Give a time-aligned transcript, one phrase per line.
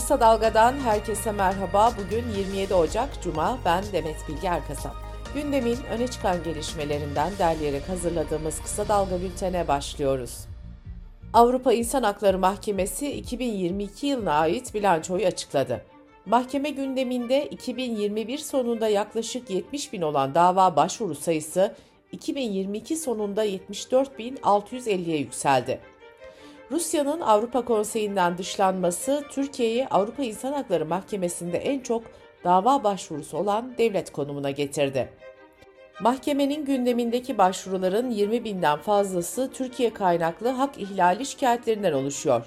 [0.00, 1.92] Kısa Dalga'dan herkese merhaba.
[1.98, 3.58] Bugün 27 Ocak Cuma.
[3.64, 4.94] Ben Demet Bilge Erkasap.
[5.34, 10.38] Gündemin öne çıkan gelişmelerinden derleyerek hazırladığımız Kısa Dalga bültene başlıyoruz.
[11.32, 15.84] Avrupa İnsan Hakları Mahkemesi 2022 yılına ait bilançoyu açıkladı.
[16.26, 21.74] Mahkeme gündeminde 2021 sonunda yaklaşık 70 bin olan dava başvuru sayısı
[22.12, 25.80] 2022 sonunda 74.650'ye yükseldi.
[26.70, 32.02] Rusya'nın Avrupa Konseyi'nden dışlanması Türkiye'yi Avrupa İnsan Hakları Mahkemesi'nde en çok
[32.44, 35.12] dava başvurusu olan devlet konumuna getirdi.
[36.00, 42.46] Mahkemenin gündemindeki başvuruların 20 binden fazlası Türkiye kaynaklı hak ihlali şikayetlerinden oluşuyor.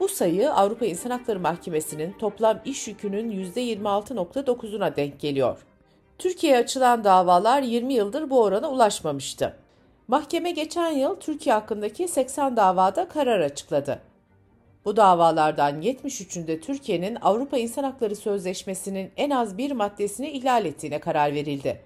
[0.00, 5.58] Bu sayı Avrupa İnsan Hakları Mahkemesi'nin toplam iş yükünün %26.9'una denk geliyor.
[6.18, 9.63] Türkiye'ye açılan davalar 20 yıldır bu orana ulaşmamıştı.
[10.08, 14.00] Mahkeme geçen yıl Türkiye hakkındaki 80 davada karar açıkladı.
[14.84, 21.34] Bu davalardan 73'ünde Türkiye'nin Avrupa İnsan Hakları Sözleşmesi'nin en az bir maddesini ihlal ettiğine karar
[21.34, 21.80] verildi.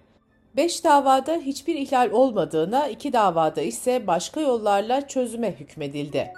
[0.56, 6.32] 5 davada hiçbir ihlal olmadığına, 2 davada ise başka yollarla çözüme hükmedildi.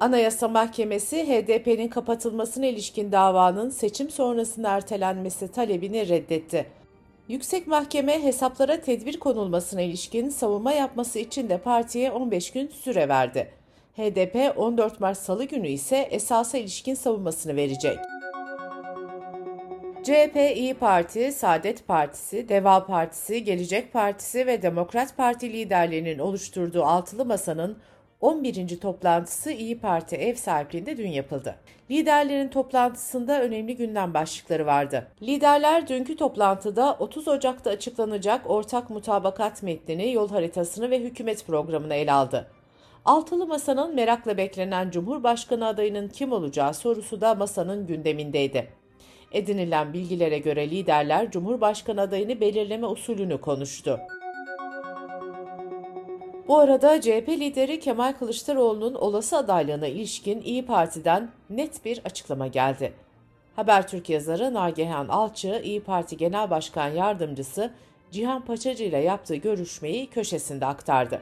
[0.00, 6.66] Anayasa Mahkemesi HDP'nin kapatılmasına ilişkin davanın seçim sonrasında ertelenmesi talebini reddetti.
[7.28, 13.50] Yüksek Mahkeme hesaplara tedbir konulmasına ilişkin savunma yapması için de partiye 15 gün süre verdi.
[13.96, 17.98] HDP 14 Mart Salı günü ise esasa ilişkin savunmasını verecek.
[20.04, 27.24] CHP, İyi Parti, Saadet Partisi, Deva Partisi, Gelecek Partisi ve Demokrat Parti liderlerinin oluşturduğu altılı
[27.24, 27.78] masanın
[28.20, 28.80] 11.
[28.80, 31.54] toplantısı İyi Parti ev sahipliğinde dün yapıldı.
[31.90, 35.06] Liderlerin toplantısında önemli gündem başlıkları vardı.
[35.22, 42.12] Liderler dünkü toplantıda 30 Ocak'ta açıklanacak ortak mutabakat metnini, yol haritasını ve hükümet programını ele
[42.12, 42.46] aldı.
[43.04, 48.68] Altılı Masa'nın merakla beklenen Cumhurbaşkanı adayının kim olacağı sorusu da masanın gündemindeydi.
[49.32, 54.00] Edinilen bilgilere göre liderler Cumhurbaşkanı adayını belirleme usulünü konuştu.
[56.48, 62.92] Bu arada CHP lideri Kemal Kılıçdaroğlu'nun olası adaylığına ilişkin İyi Parti'den net bir açıklama geldi.
[63.56, 67.72] Habertürk yazarı Nagihan Alçı, İyi Parti Genel Başkan Yardımcısı
[68.10, 71.20] Cihan Paçacı ile yaptığı görüşmeyi köşesinde aktardı.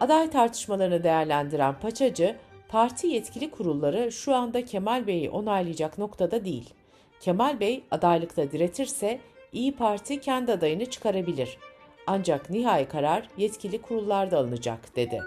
[0.00, 2.36] Aday tartışmalarını değerlendiren Paçacı,
[2.68, 6.74] parti yetkili kurulları şu anda Kemal Bey'i onaylayacak noktada değil.
[7.20, 9.20] Kemal Bey adaylıkta diretirse
[9.52, 11.58] İyi Parti kendi adayını çıkarabilir.
[12.06, 15.22] Ancak nihai karar yetkili kurullarda alınacak dedi.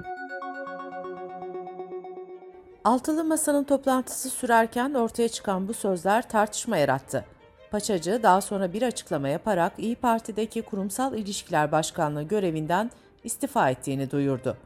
[2.83, 7.25] Altılı Masa'nın toplantısı sürerken ortaya çıkan bu sözler tartışma yarattı.
[7.71, 12.91] Paçacı daha sonra bir açıklama yaparak İyi Parti'deki Kurumsal İlişkiler Başkanlığı görevinden
[13.23, 14.57] istifa ettiğini duyurdu.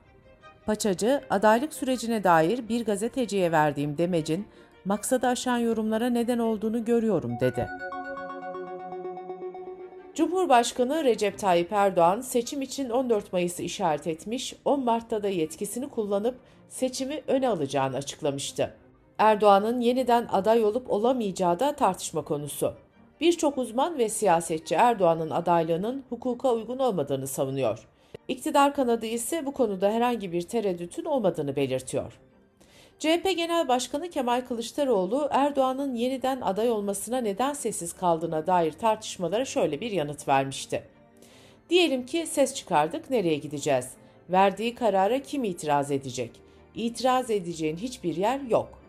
[0.66, 4.48] Paçacı, adaylık sürecine dair bir gazeteciye verdiğim demecin
[4.86, 7.70] maksadı aşan yorumlara neden olduğunu görüyorum dedi.
[10.16, 16.36] Cumhurbaşkanı Recep Tayyip Erdoğan seçim için 14 Mayıs'ı işaret etmiş, 10 Mart'ta da yetkisini kullanıp
[16.70, 18.74] seçimi öne alacağını açıklamıştı.
[19.18, 22.74] Erdoğan'ın yeniden aday olup olamayacağı da tartışma konusu.
[23.22, 27.88] Birçok uzman ve siyasetçi Erdoğan'ın adaylığının hukuka uygun olmadığını savunuyor.
[28.28, 32.20] İktidar kanadı ise bu konuda herhangi bir tereddütün olmadığını belirtiyor.
[33.04, 39.82] CHP Genel Başkanı Kemal Kılıçdaroğlu Erdoğan'ın yeniden aday olmasına neden sessiz kaldığına dair tartışmalara şöyle
[39.82, 40.84] bir yanıt vermişti.
[41.70, 43.90] Diyelim ki ses çıkardık nereye gideceğiz?
[44.30, 46.32] Verdiği karara kim itiraz edecek?
[46.76, 48.80] İtiraz edeceğin hiçbir yer yok.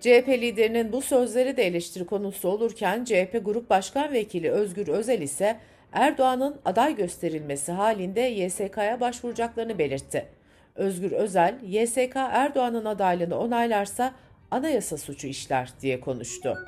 [0.00, 5.56] CHP liderinin bu sözleri de eleştiri konusu olurken CHP Grup Başkan Vekili Özgür Özel ise
[5.92, 10.37] Erdoğan'ın aday gösterilmesi halinde YSK'ya başvuracaklarını belirtti.
[10.78, 14.12] Özgür Özel, YSK Erdoğan'ın adaylığını onaylarsa
[14.50, 16.58] anayasa suçu işler diye konuştu.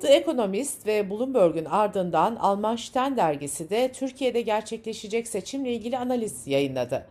[0.00, 7.06] The Economist ve Bloomberg'un ardından Alman Stern dergisi de Türkiye'de gerçekleşecek seçimle ilgili analiz yayınladı.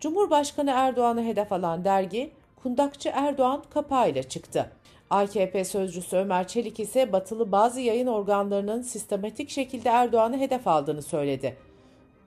[0.00, 2.30] Cumhurbaşkanı Erdoğan'ı hedef alan dergi,
[2.62, 4.70] kundakçı Erdoğan kapağıyla çıktı.
[5.10, 11.56] AKP sözcüsü Ömer Çelik ise batılı bazı yayın organlarının sistematik şekilde Erdoğan'ı hedef aldığını söyledi.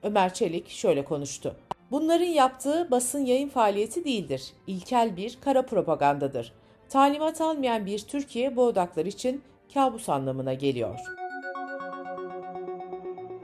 [0.03, 1.55] Ömer Çelik şöyle konuştu.
[1.91, 4.53] Bunların yaptığı basın yayın faaliyeti değildir.
[4.67, 6.53] İlkel bir kara propagandadır.
[6.89, 9.41] Talimat almayan bir Türkiye bu odaklar için
[9.73, 10.99] kabus anlamına geliyor.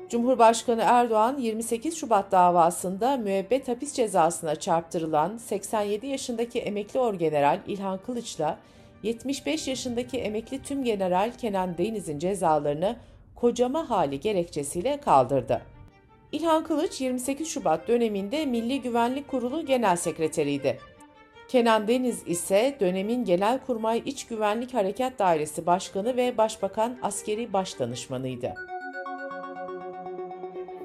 [0.10, 8.58] Cumhurbaşkanı Erdoğan 28 Şubat davasında müebbet hapis cezasına çarptırılan 87 yaşındaki emekli orgeneral İlhan Kılıç'la
[9.04, 12.96] 75 yaşındaki emekli tüm general Kenan Deniz'in cezalarını
[13.36, 15.73] kocama hali gerekçesiyle kaldırdı.
[16.34, 20.80] İlhan Kılıç 28 Şubat döneminde Milli Güvenlik Kurulu Genel Sekreteriydi.
[21.48, 28.54] Kenan Deniz ise dönemin Genelkurmay İç Güvenlik Harekat Dairesi Başkanı ve Başbakan Askeri Başdanışmanıydı.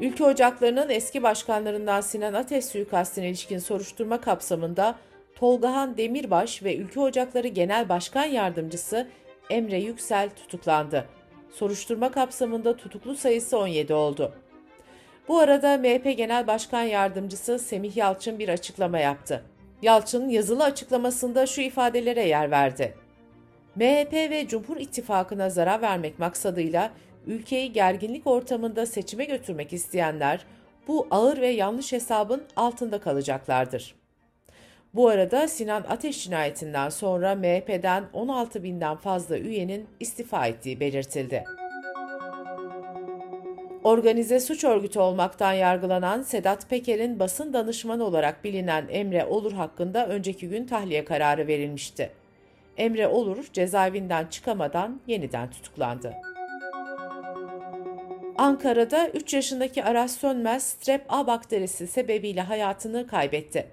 [0.00, 4.94] Ülke Ocakları'nın eski başkanlarından Sinan Ateş suikastine ilişkin soruşturma kapsamında
[5.34, 9.08] Tolgahan Demirbaş ve Ülke Ocakları Genel Başkan Yardımcısı
[9.50, 11.04] Emre Yüksel tutuklandı.
[11.50, 14.32] Soruşturma kapsamında tutuklu sayısı 17 oldu.
[15.28, 19.44] Bu arada MHP Genel Başkan Yardımcısı Semih Yalçın bir açıklama yaptı.
[19.82, 22.94] Yalçın yazılı açıklamasında şu ifadelere yer verdi.
[23.76, 26.90] MHP ve Cumhur İttifakı'na zarar vermek maksadıyla
[27.26, 30.44] ülkeyi gerginlik ortamında seçime götürmek isteyenler
[30.88, 33.94] bu ağır ve yanlış hesabın altında kalacaklardır.
[34.94, 41.44] Bu arada Sinan Ateş cinayetinden sonra MHP'den 16 binden fazla üyenin istifa ettiği belirtildi.
[43.84, 50.48] Organize suç örgütü olmaktan yargılanan Sedat Peker'in basın danışmanı olarak bilinen Emre Olur hakkında önceki
[50.48, 52.10] gün tahliye kararı verilmişti.
[52.76, 56.14] Emre Olur cezaevinden çıkamadan yeniden tutuklandı.
[58.38, 63.66] Ankara'da 3 yaşındaki Aras Sönmez strep A bakterisi sebebiyle hayatını kaybetti.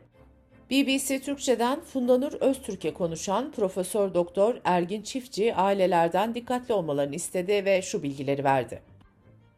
[0.71, 8.03] BBC Türkçe'den Fundanur Öztürk'e konuşan Profesör Doktor Ergin Çiftçi ailelerden dikkatli olmalarını istedi ve şu
[8.03, 8.94] bilgileri verdi.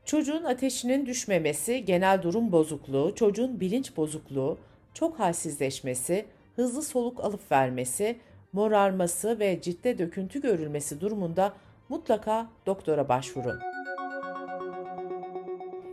[0.08, 4.58] Çocuğun ateşinin düşmemesi, genel durum bozukluğu, çocuğun bilinç bozukluğu,
[4.94, 6.26] çok halsizleşmesi,
[6.56, 8.18] hızlı soluk alıp vermesi,
[8.54, 11.54] morarması ve cidde döküntü görülmesi durumunda
[11.90, 13.60] mutlaka doktora başvurun.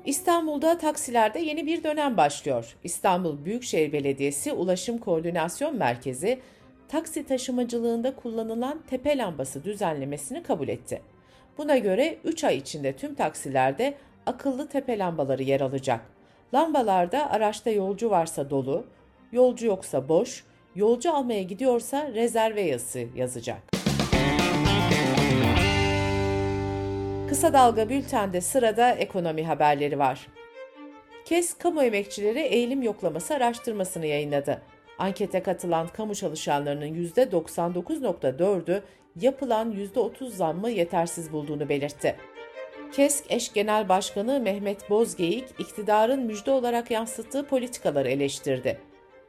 [0.05, 2.77] İstanbul'da taksilerde yeni bir dönem başlıyor.
[2.85, 6.41] İstanbul Büyükşehir Belediyesi Ulaşım Koordinasyon Merkezi,
[6.89, 11.14] taksi taşımacılığında kullanılan tepe lambası düzenlemesini kabul etti.
[11.59, 13.95] Buna göre 3 ay içinde tüm taksilerde
[14.27, 16.01] akıllı tepe lambaları yer alacak.
[16.55, 18.87] Lambalarda araçta yolcu varsa dolu,
[19.33, 23.63] yolcu yoksa boş, yolcu almaya gidiyorsa rezerve yazısı yazacak.
[27.29, 30.27] Kısa Dalga Bülten'de sırada ekonomi haberleri var.
[31.25, 34.63] KES Kamu Emekçileri Eğilim Yoklaması araştırmasını yayınladı.
[34.99, 38.83] Ankete katılan kamu çalışanlarının %99.4'ü
[39.21, 42.17] yapılan %30 zammı yetersiz bulduğunu belirtti.
[42.93, 48.79] KESK eş genel başkanı Mehmet Bozgeyik, iktidarın müjde olarak yansıttığı politikaları eleştirdi.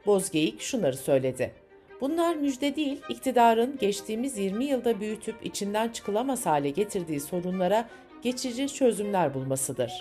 [0.06, 1.52] Bozgeyik şunları söyledi.
[2.00, 7.88] Bunlar müjde değil, iktidarın geçtiğimiz 20 yılda büyütüp içinden çıkılamaz hale getirdiği sorunlara
[8.22, 9.92] geçici çözümler bulmasıdır.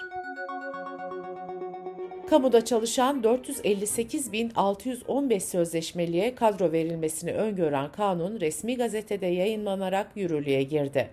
[2.30, 11.10] Kamuda çalışan 458.615 sözleşmeliye kadro verilmesini öngören kanun resmi gazetede yayınlanarak yürürlüğe girdi.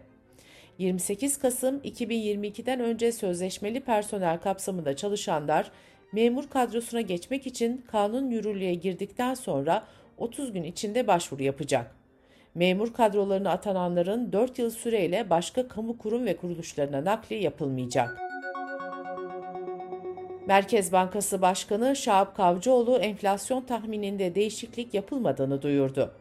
[0.79, 5.71] 28 Kasım 2022'den önce sözleşmeli personel kapsamında çalışanlar
[6.13, 9.85] memur kadrosuna geçmek için kanun yürürlüğe girdikten sonra
[10.19, 11.97] 30 gün içinde başvuru yapacak.
[12.55, 18.32] Memur kadrolarına atananların 4 yıl süreyle başka kamu kurum ve kuruluşlarına nakli yapılmayacak.
[20.47, 26.15] Merkez Bankası Başkanı Şahap Kavcıoğlu enflasyon tahmininde değişiklik yapılmadığını duyurdu.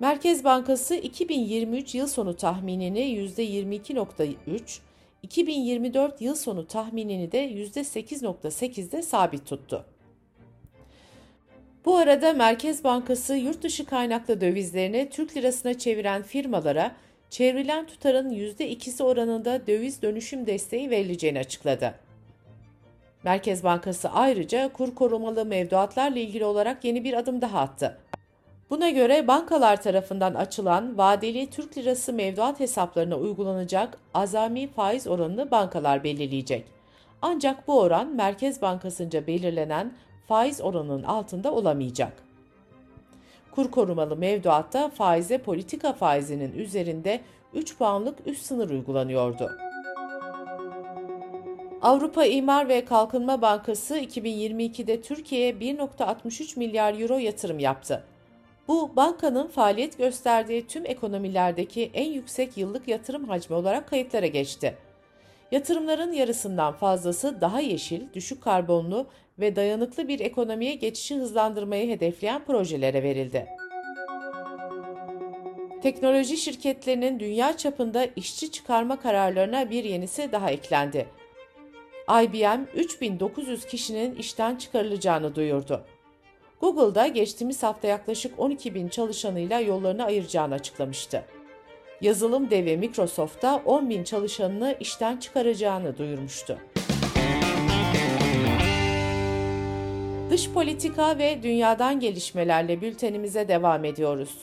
[0.00, 4.78] Merkez Bankası 2023 yıl sonu tahminini %22.3,
[5.22, 9.84] 2024 yıl sonu tahminini de %8.8'de sabit tuttu.
[11.84, 16.96] Bu arada Merkez Bankası yurt dışı kaynaklı dövizlerini Türk lirasına çeviren firmalara
[17.30, 22.03] çevrilen tutarın %2'si oranında döviz dönüşüm desteği verileceğini açıkladı.
[23.24, 27.98] Merkez Bankası ayrıca kur korumalı mevduatlarla ilgili olarak yeni bir adım daha attı.
[28.70, 36.04] Buna göre bankalar tarafından açılan vadeli Türk lirası mevduat hesaplarına uygulanacak azami faiz oranını bankalar
[36.04, 36.64] belirleyecek.
[37.22, 39.92] Ancak bu oran Merkez Bankası'nca belirlenen
[40.28, 42.12] faiz oranının altında olamayacak.
[43.50, 47.20] Kur korumalı mevduatta faize politika faizinin üzerinde
[47.54, 49.50] 3 puanlık üst sınır uygulanıyordu.
[51.84, 58.04] Avrupa İmar ve Kalkınma Bankası 2022'de Türkiye'ye 1.63 milyar euro yatırım yaptı.
[58.68, 64.76] Bu bankanın faaliyet gösterdiği tüm ekonomilerdeki en yüksek yıllık yatırım hacmi olarak kayıtlara geçti.
[65.52, 69.06] Yatırımların yarısından fazlası daha yeşil, düşük karbonlu
[69.38, 73.46] ve dayanıklı bir ekonomiye geçişi hızlandırmayı hedefleyen projelere verildi.
[75.82, 81.06] Teknoloji şirketlerinin dünya çapında işçi çıkarma kararlarına bir yenisi daha eklendi.
[82.08, 85.84] IBM 3900 kişinin işten çıkarılacağını duyurdu.
[86.60, 91.24] Google'da geçtiğimiz hafta yaklaşık 12 bin çalışanıyla yollarını ayıracağını açıklamıştı.
[92.00, 96.58] Yazılım devi Microsoft da 10 bin çalışanını işten çıkaracağını duyurmuştu.
[100.30, 104.38] Dış politika ve dünyadan gelişmelerle bültenimize devam ediyoruz.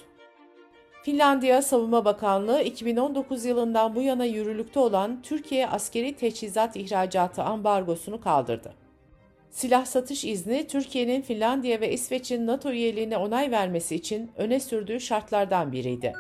[1.04, 8.74] Finlandiya Savunma Bakanlığı 2019 yılından bu yana yürürlükte olan Türkiye askeri teçhizat ihracatı ambargosunu kaldırdı.
[9.50, 15.72] Silah satış izni Türkiye'nin Finlandiya ve İsveç'in NATO üyeliğine onay vermesi için öne sürdüğü şartlardan
[15.72, 16.14] biriydi.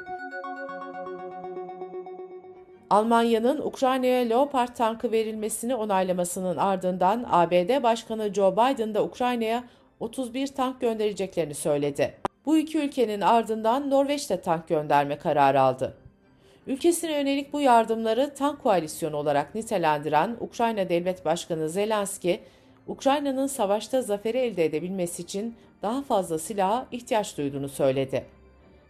[2.89, 9.63] Almanya'nın Ukrayna'ya Leopard tankı verilmesini onaylamasının ardından ABD Başkanı Joe Biden da Ukrayna'ya
[9.99, 12.30] 31 tank göndereceklerini söyledi.
[12.45, 15.97] Bu iki ülkenin ardından Norveç de tank gönderme kararı aldı.
[16.67, 22.39] Ülkesine yönelik bu yardımları tank koalisyonu olarak nitelendiren Ukrayna Devlet Başkanı Zelenski,
[22.87, 28.25] Ukrayna'nın savaşta zaferi elde edebilmesi için daha fazla silaha ihtiyaç duyduğunu söyledi.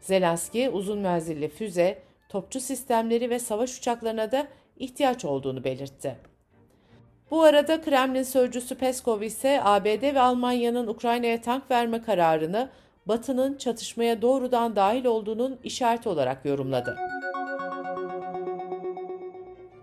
[0.02, 6.16] Zelenski, uzun menzilli füze, topçu sistemleri ve savaş uçaklarına da ihtiyaç olduğunu belirtti.
[7.32, 12.70] Bu arada Kremlin sözcüsü Peskov ise ABD ve Almanya'nın Ukrayna'ya tank verme kararını
[13.08, 16.98] Batı'nın çatışmaya doğrudan dahil olduğunun işareti olarak yorumladı.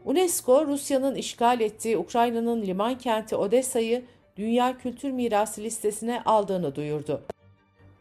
[0.05, 4.05] UNESCO, Rusya'nın işgal ettiği Ukrayna'nın liman kenti Odessa'yı
[4.37, 7.23] Dünya Kültür Mirası listesine aldığını duyurdu.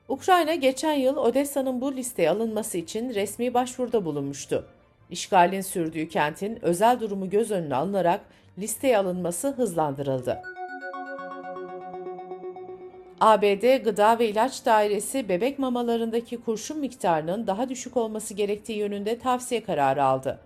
[0.10, 4.66] Ukrayna geçen yıl Odessa'nın bu listeye alınması için resmi başvuruda bulunmuştu.
[5.10, 8.22] İşgalin sürdüğü kentin özel durumu göz önüne alınarak
[8.58, 10.42] listeye alınması hızlandırıldı.
[13.22, 19.64] ABD Gıda ve İlaç Dairesi bebek mamalarındaki kurşun miktarının daha düşük olması gerektiği yönünde tavsiye
[19.64, 20.40] kararı aldı.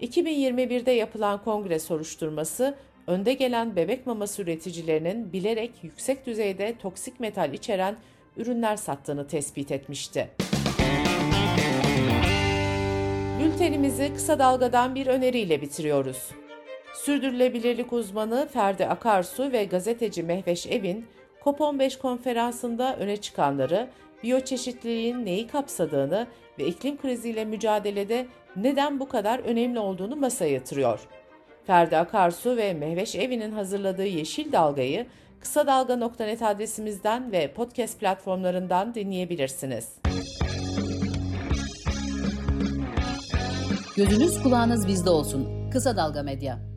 [0.00, 2.74] 2021'de yapılan kongre soruşturması,
[3.06, 7.96] önde gelen bebek maması üreticilerinin bilerek yüksek düzeyde toksik metal içeren
[8.36, 10.28] ürünler sattığını tespit etmişti.
[13.40, 16.30] Bültenimizi kısa dalgadan bir öneriyle bitiriyoruz.
[16.94, 21.06] Sürdürülebilirlik uzmanı Ferdi Akarsu ve gazeteci Mehveş Evin,
[21.44, 23.88] COP15 konferansında öne çıkanları,
[24.22, 26.26] biyoçeşitliliğin neyi kapsadığını
[26.58, 31.00] ve iklim kriziyle mücadelede neden bu kadar önemli olduğunu masaya yatırıyor.
[31.66, 35.06] Ferdi Akarsu ve Mehveş Evi'nin hazırladığı Yeşil Dalga'yı
[35.40, 39.92] kısa dalga.net adresimizden ve podcast platformlarından dinleyebilirsiniz.
[43.96, 45.70] Gözünüz kulağınız bizde olsun.
[45.70, 46.73] Kısa Dalga Medya.